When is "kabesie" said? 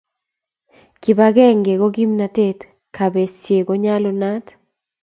2.95-3.59